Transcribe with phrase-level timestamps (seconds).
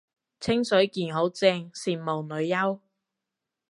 [0.39, 2.79] 清水健好正，羨慕女優